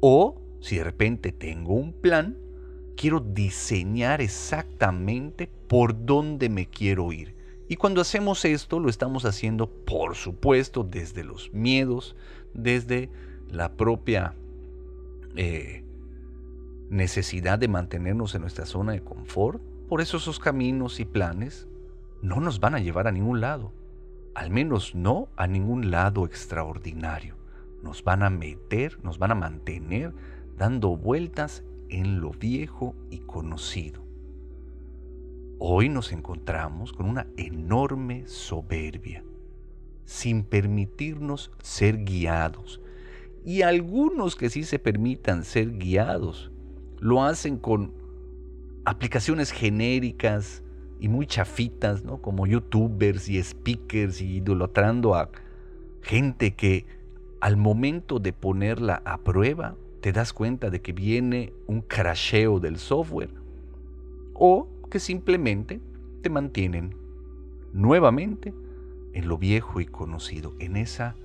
O 0.01 0.41
si 0.61 0.77
de 0.77 0.85
repente 0.85 1.33
tengo 1.33 1.75
un 1.75 1.93
plan, 1.93 2.39
quiero 2.97 3.21
diseñar 3.21 4.23
exactamente 4.23 5.51
por 5.69 6.07
dónde 6.07 6.49
me 6.49 6.65
quiero 6.65 7.13
ir. 7.13 7.34
Y 7.69 7.77
cuando 7.77 8.01
hacemos 8.01 8.45
esto, 8.45 8.79
lo 8.79 8.91
estamos 8.91 9.25
haciendo, 9.25 9.69
por 9.69 10.17
supuesto, 10.17 10.85
desde 10.85 11.25
los 11.25 11.53
miedos, 11.53 12.15
desde 12.53 13.09
la 13.51 13.73
propia 13.73 14.35
eh, 15.37 15.83
necesidad 16.91 17.59
de 17.59 17.69
mantenernos 17.69 18.35
en 18.35 18.43
nuestra 18.43 18.67
zona 18.67 18.93
de 18.93 19.03
confort. 19.03 19.63
Por 19.89 20.01
eso 20.01 20.19
esos 20.19 20.39
caminos 20.39 21.01
y 21.01 21.05
planes 21.05 21.67
no 22.21 22.41
nos 22.41 22.61
van 22.61 22.75
a 22.75 22.81
llevar 22.81 23.07
a 23.07 23.13
ningún 23.13 23.41
lado. 23.41 23.73
Al 24.35 24.51
menos 24.51 24.95
no 24.95 25.29
a 25.37 25.47
ningún 25.47 25.91
lado 25.91 26.27
extraordinario. 26.27 27.37
Nos 27.83 28.05
van 28.05 28.23
a 28.23 28.31
meter, 28.31 29.03
nos 29.03 29.19
van 29.19 29.31
a 29.31 29.37
mantener 29.37 30.13
dando 30.57 30.97
vueltas 30.97 31.65
en 31.89 32.21
lo 32.21 32.31
viejo 32.31 32.95
y 33.11 33.19
conocido. 33.19 34.04
Hoy 35.59 35.89
nos 35.89 36.13
encontramos 36.13 36.93
con 36.93 37.07
una 37.07 37.29
enorme 37.37 38.27
soberbia, 38.27 39.23
sin 40.05 40.43
permitirnos 40.43 41.53
ser 41.63 42.05
guiados. 42.05 42.81
Y 43.45 43.63
algunos 43.63 44.35
que 44.35 44.51
sí 44.51 44.65
se 44.65 44.81
permitan 44.81 45.45
ser 45.45 45.79
guiados, 45.79 46.51
lo 46.99 47.23
hacen 47.23 47.59
con 47.59 47.93
aplicaciones 48.85 49.53
genéricas 49.53 50.65
y 50.99 51.09
muy 51.09 51.27
chafitas, 51.27 52.03
¿no? 52.03 52.21
Como 52.21 52.47
youtubers 52.47 53.29
y 53.29 53.41
speakers 53.41 54.21
y 54.21 54.37
idolatrando 54.39 55.15
a 55.15 55.31
gente 56.03 56.55
que 56.55 56.85
al 57.41 57.57
momento 57.57 58.19
de 58.19 58.33
ponerla 58.33 59.03
a 59.05 59.19
prueba 59.19 59.77
te 60.01 60.13
das 60.13 60.33
cuenta 60.33 60.71
de 60.71 60.83
que 60.83 60.93
viene 60.93 61.53
un 61.67 61.81
crasheo 61.81 62.59
del 62.59 62.79
software 62.79 63.31
o 64.35 64.69
que 64.95 65.01
simplemente 65.01 65.81
te 66.23 66.31
mantienen 66.31 66.95
nuevamente 67.73 68.55
en 69.13 69.27
lo 69.27 69.39
viejo 69.39 69.81
y 69.81 69.87
conocido, 69.87 70.55
en 70.61 70.77
esa 70.77 71.17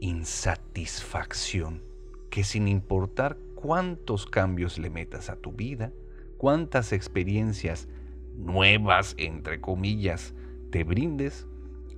insatisfacción 0.00 1.82
que 2.30 2.42
sin 2.42 2.66
importar 2.66 3.36
cuántos 3.54 4.24
cambios 4.24 4.78
le 4.78 4.88
metas 4.88 5.28
a 5.28 5.36
tu 5.36 5.52
vida, 5.52 5.92
cuántas 6.38 6.94
experiencias 6.94 7.86
nuevas, 8.34 9.14
entre 9.18 9.60
comillas, 9.60 10.32
te 10.70 10.84
brindes, 10.84 11.46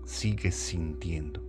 sigues 0.04 0.56
sintiendo 0.56 1.45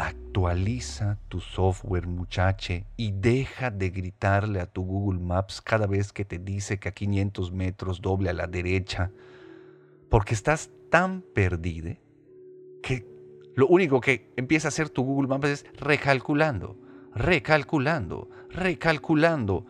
Actualiza 0.00 1.18
tu 1.28 1.40
software, 1.40 2.06
muchache, 2.06 2.86
y 2.96 3.12
deja 3.12 3.70
de 3.70 3.90
gritarle 3.90 4.60
a 4.60 4.64
tu 4.64 4.82
Google 4.82 5.20
Maps 5.20 5.60
cada 5.60 5.86
vez 5.86 6.10
que 6.10 6.24
te 6.24 6.38
dice 6.38 6.78
que 6.78 6.88
a 6.88 6.92
500 6.92 7.52
metros 7.52 8.00
doble 8.00 8.30
a 8.30 8.32
la 8.32 8.46
derecha, 8.46 9.10
porque 10.08 10.32
estás 10.32 10.70
tan 10.88 11.20
perdido 11.20 11.96
que 12.82 13.06
lo 13.54 13.66
único 13.66 14.00
que 14.00 14.32
empieza 14.36 14.68
a 14.68 14.70
hacer 14.70 14.88
tu 14.88 15.02
Google 15.04 15.28
Maps 15.28 15.48
es 15.48 15.66
recalculando, 15.78 16.78
recalculando, 17.14 18.30
recalculando. 18.48 19.66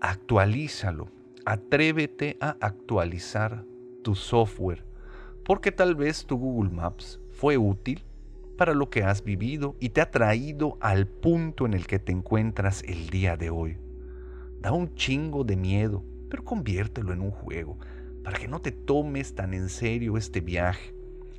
Actualízalo, 0.00 1.10
atrévete 1.44 2.38
a 2.40 2.56
actualizar 2.58 3.66
tu 4.02 4.14
software, 4.14 4.82
porque 5.44 5.72
tal 5.72 5.94
vez 5.94 6.24
tu 6.24 6.38
Google 6.38 6.70
Maps 6.70 7.20
fue 7.32 7.58
útil 7.58 8.02
para 8.56 8.74
lo 8.74 8.90
que 8.90 9.02
has 9.02 9.24
vivido 9.24 9.76
y 9.80 9.90
te 9.90 10.00
ha 10.00 10.10
traído 10.10 10.76
al 10.80 11.06
punto 11.06 11.66
en 11.66 11.74
el 11.74 11.86
que 11.86 11.98
te 11.98 12.12
encuentras 12.12 12.82
el 12.84 13.10
día 13.10 13.36
de 13.36 13.50
hoy. 13.50 13.78
Da 14.60 14.72
un 14.72 14.94
chingo 14.94 15.44
de 15.44 15.56
miedo, 15.56 16.04
pero 16.28 16.44
conviértelo 16.44 17.12
en 17.12 17.20
un 17.20 17.30
juego, 17.30 17.78
para 18.22 18.38
que 18.38 18.48
no 18.48 18.60
te 18.60 18.72
tomes 18.72 19.34
tan 19.34 19.54
en 19.54 19.68
serio 19.68 20.16
este 20.16 20.40
viaje. 20.40 20.94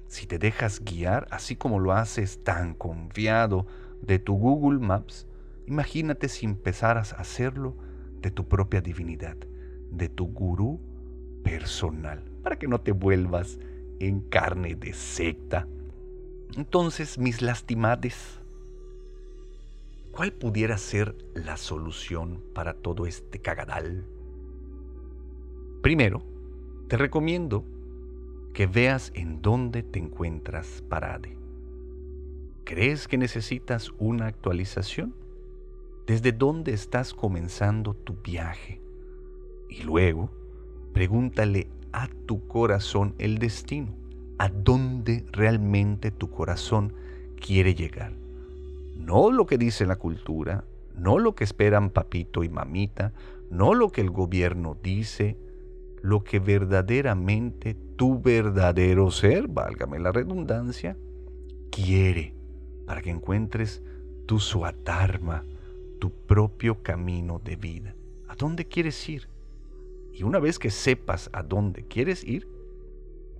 Si 0.08 0.28
te 0.28 0.38
dejas 0.38 0.84
guiar, 0.84 1.28
así 1.32 1.56
como 1.56 1.80
lo 1.80 1.94
haces 1.94 2.44
tan 2.44 2.74
confiado 2.74 3.66
de 4.02 4.20
tu 4.20 4.36
Google 4.36 4.80
Maps, 4.80 5.26
imagínate 5.66 6.28
si 6.28 6.46
empezaras 6.46 7.14
a 7.14 7.18
hacerlo 7.18 7.76
de 8.22 8.32
tu 8.32 8.48
propia 8.48 8.82
divinidad, 8.82 9.38
de 9.92 10.10
tu 10.10 10.28
gurú 10.28 10.80
personal, 11.44 12.24
para 12.42 12.58
que 12.58 12.68
no 12.68 12.82
te 12.82 12.92
vuelvas 12.92 13.60
en 14.00 14.22
carne 14.22 14.76
de 14.76 14.94
secta 14.94 15.68
entonces, 16.56 17.18
mis 17.18 17.42
lastimades, 17.42 18.40
¿cuál 20.12 20.34
pudiera 20.34 20.78
ser 20.78 21.16
la 21.34 21.58
solución 21.58 22.44
para 22.54 22.76
todo 22.76 23.08
este 23.08 23.40
cagadal? 23.40 24.06
Primero, 25.82 26.22
te 26.90 26.98
recomiendo 26.98 27.66
que 28.54 28.68
veas 28.68 29.12
en 29.16 29.42
dónde 29.42 29.82
te 29.82 29.98
encuentras 29.98 30.84
parade. 30.88 31.36
¿Crees 32.66 33.08
que 33.08 33.18
necesitas 33.18 33.92
una 33.98 34.28
actualización? 34.28 35.16
¿Desde 36.06 36.34
dónde 36.34 36.74
estás 36.74 37.16
comenzando 37.16 37.96
tu 37.96 38.16
viaje? 38.22 38.80
Y 39.70 39.82
luego, 39.82 40.30
pregúntale 40.94 41.68
a 41.92 42.08
tu 42.28 42.48
corazón 42.48 43.16
el 43.18 43.40
destino 43.40 44.03
a 44.44 44.50
dónde 44.50 45.26
realmente 45.32 46.12
tu 46.12 46.30
corazón 46.30 46.92
quiere 47.40 47.76
llegar. 47.76 48.12
No 48.98 49.32
lo 49.32 49.46
que 49.46 49.58
dice 49.58 49.86
la 49.86 49.96
cultura, 49.96 50.66
no 50.98 51.18
lo 51.18 51.34
que 51.34 51.46
esperan 51.46 51.90
papito 51.90 52.44
y 52.44 52.50
mamita, 52.50 53.14
no 53.50 53.74
lo 53.74 53.90
que 53.90 54.02
el 54.02 54.10
gobierno 54.10 54.76
dice, 54.84 55.38
lo 56.02 56.26
que 56.26 56.40
verdaderamente 56.40 57.74
tu 57.96 58.22
verdadero 58.22 59.12
ser, 59.12 59.48
válgame 59.48 59.98
la 59.98 60.12
redundancia, 60.12 60.98
quiere 61.72 62.34
para 62.86 63.02
que 63.02 63.12
encuentres 63.12 63.82
tu 64.26 64.40
suatarma, 64.40 65.46
tu 66.00 66.12
propio 66.12 66.84
camino 66.84 67.40
de 67.42 67.56
vida. 67.56 67.96
¿A 68.28 68.36
dónde 68.36 68.66
quieres 68.66 69.08
ir? 69.08 69.30
Y 70.12 70.24
una 70.24 70.40
vez 70.40 70.60
que 70.60 70.70
sepas 70.70 71.30
a 71.32 71.44
dónde 71.44 71.84
quieres 71.84 72.26
ir, 72.26 72.46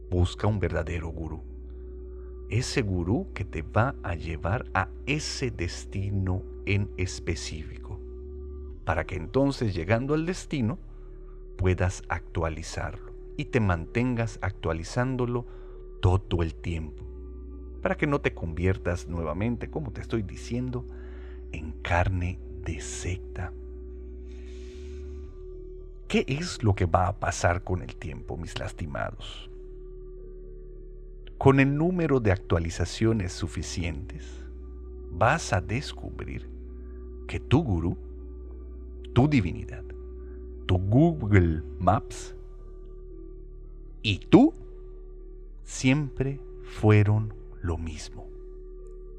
Busca 0.10 0.48
un 0.48 0.60
verdadero 0.60 1.10
gurú. 1.10 1.42
Ese 2.50 2.82
gurú 2.82 3.28
que 3.34 3.46
te 3.46 3.62
va 3.62 3.96
a 4.04 4.16
llevar 4.16 4.66
a 4.74 4.90
ese 5.06 5.50
destino 5.50 6.44
en 6.66 6.92
específico. 6.98 8.00
Para 8.86 9.06
que 9.06 9.16
entonces 9.16 9.74
llegando 9.74 10.14
al 10.14 10.26
destino 10.26 10.78
puedas 11.58 12.04
actualizarlo 12.10 13.14
y 13.38 13.46
te 13.46 13.60
mantengas 13.60 14.40
actualizándolo 14.42 15.46
todo 16.02 16.44
el 16.44 16.54
tiempo. 16.54 17.04
Para 17.82 17.96
que 17.96 18.08
no 18.08 18.22
te 18.22 18.34
conviertas 18.34 19.08
nuevamente, 19.08 19.70
como 19.70 19.92
te 19.92 20.02
estoy 20.02 20.22
diciendo, 20.22 20.86
en 21.52 21.72
carne 21.82 22.40
de 22.64 22.82
secta. 22.82 23.52
¿Qué 26.08 26.26
es 26.28 26.62
lo 26.64 26.76
que 26.76 26.86
va 26.86 27.08
a 27.08 27.20
pasar 27.20 27.64
con 27.64 27.82
el 27.82 27.96
tiempo, 27.96 28.38
mis 28.38 28.60
lastimados? 28.60 29.50
Con 31.38 31.60
el 31.60 31.78
número 31.78 32.20
de 32.20 32.32
actualizaciones 32.32 33.34
suficientes, 33.34 34.44
vas 35.12 35.54
a 35.54 35.62
descubrir 35.62 36.50
que 37.28 37.40
tu 37.40 37.64
gurú, 37.64 37.98
tu 39.14 39.28
divinidad, 39.28 39.84
tu 40.66 40.78
Google 40.78 41.62
Maps 41.80 42.36
y 44.02 44.20
tú 44.20 44.54
siempre 45.64 46.40
fueron 46.64 47.34
lo 47.62 47.78
mismo. 47.78 48.28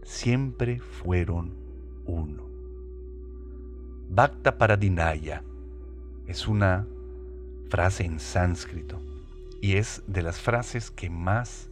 Siempre 0.02 0.78
fueron 0.78 1.54
uno. 2.04 2.44
Bhakta 4.10 4.58
Paradinaya 4.58 5.42
es 6.26 6.46
una 6.46 6.86
frase 7.70 8.04
en 8.04 8.20
sánscrito 8.20 9.00
y 9.60 9.76
es 9.76 10.02
de 10.06 10.22
las 10.22 10.40
frases 10.40 10.90
que 10.90 11.08
más 11.08 11.70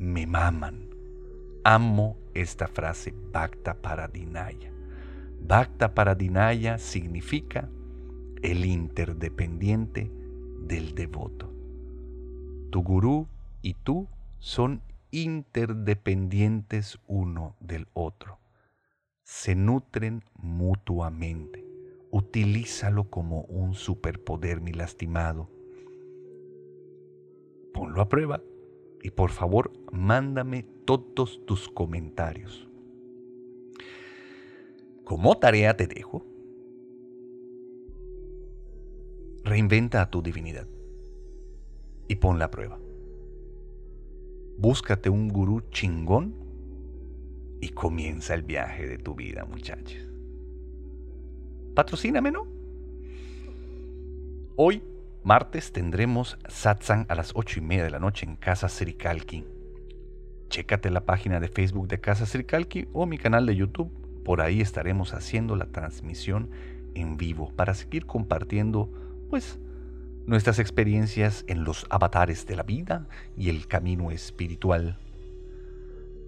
me 0.00 0.26
maman. 0.26 0.88
Amo 1.62 2.16
esta 2.32 2.66
frase 2.66 3.12
Bhakta 3.12 3.74
Paradinaya. 3.74 4.72
Bhakta 5.46 5.94
Paradinaya 5.94 6.78
significa 6.78 7.68
el 8.40 8.64
interdependiente 8.64 10.10
del 10.62 10.94
devoto. 10.94 11.52
Tu 12.70 12.82
gurú 12.82 13.28
y 13.60 13.74
tú 13.74 14.08
son 14.38 14.80
interdependientes 15.10 16.98
uno 17.06 17.54
del 17.60 17.86
otro. 17.92 18.38
Se 19.22 19.54
nutren 19.54 20.24
mutuamente. 20.34 21.62
Utilízalo 22.10 23.10
como 23.10 23.42
un 23.42 23.74
superpoder, 23.74 24.62
mi 24.62 24.72
lastimado. 24.72 25.50
Ponlo 27.74 28.00
a 28.00 28.08
prueba 28.08 28.40
y 29.02 29.10
por 29.10 29.30
favor 29.30 29.72
mándame 29.92 30.64
todos 30.84 31.44
tus 31.46 31.68
comentarios. 31.68 32.68
Como 35.04 35.38
tarea 35.38 35.76
te 35.76 35.86
dejo, 35.86 36.24
reinventa 39.42 40.02
a 40.02 40.10
tu 40.10 40.22
divinidad 40.22 40.66
y 42.08 42.16
ponla 42.16 42.46
a 42.46 42.50
prueba. 42.50 42.78
Búscate 44.58 45.08
un 45.08 45.28
gurú 45.28 45.62
chingón 45.70 46.34
y 47.60 47.70
comienza 47.70 48.34
el 48.34 48.42
viaje 48.42 48.86
de 48.86 48.98
tu 48.98 49.14
vida, 49.14 49.44
muchachos. 49.44 50.06
Patrocíname, 51.74 52.30
¿no? 52.30 52.46
Hoy, 54.56 54.82
martes, 55.22 55.72
tendremos 55.72 56.38
satsang 56.48 57.06
a 57.08 57.14
las 57.14 57.32
ocho 57.34 57.58
y 57.58 57.62
media 57.62 57.84
de 57.84 57.90
la 57.90 57.98
noche 57.98 58.26
en 58.26 58.36
Casa 58.36 58.68
Srikalki. 58.68 59.44
Chécate 60.48 60.90
la 60.90 61.04
página 61.04 61.40
de 61.40 61.48
Facebook 61.48 61.88
de 61.88 62.00
Casa 62.00 62.26
Srikalki 62.26 62.88
o 62.92 63.06
mi 63.06 63.18
canal 63.18 63.46
de 63.46 63.56
YouTube. 63.56 63.92
Por 64.24 64.40
ahí 64.40 64.60
estaremos 64.60 65.14
haciendo 65.14 65.56
la 65.56 65.66
transmisión 65.66 66.50
en 66.94 67.16
vivo 67.16 67.52
para 67.54 67.74
seguir 67.74 68.06
compartiendo, 68.06 68.90
pues, 69.28 69.58
nuestras 70.26 70.58
experiencias 70.58 71.44
en 71.48 71.64
los 71.64 71.86
avatares 71.90 72.46
de 72.46 72.56
la 72.56 72.62
vida 72.62 73.06
y 73.36 73.50
el 73.50 73.66
camino 73.66 74.10
espiritual. 74.10 74.98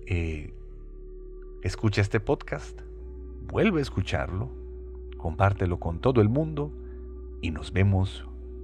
Eh, 0.06 0.52
escucha 1.62 2.00
este 2.00 2.20
podcast, 2.20 2.80
vuelve 3.46 3.80
a 3.80 3.82
escucharlo, 3.82 4.50
compártelo 5.16 5.78
con 5.78 6.00
todo 6.00 6.20
el 6.20 6.28
mundo 6.28 6.72
y 7.40 7.50
nos 7.50 7.72
vemos 7.72 8.24